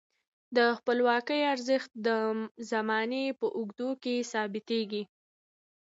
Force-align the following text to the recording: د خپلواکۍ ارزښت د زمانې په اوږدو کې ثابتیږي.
د 0.57 0.57
خپلواکۍ 0.77 1.41
ارزښت 1.53 1.91
د 2.05 2.07
زمانې 2.71 3.23
په 3.39 3.47
اوږدو 3.57 3.89
کې 4.03 4.15
ثابتیږي. 4.31 5.03